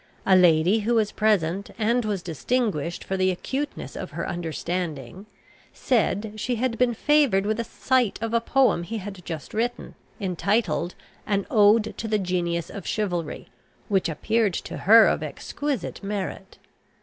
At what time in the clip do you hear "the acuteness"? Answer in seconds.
3.17-3.95